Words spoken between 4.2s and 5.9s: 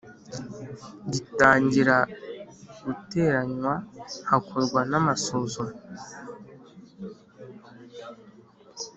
hakorwa n’amasuzuma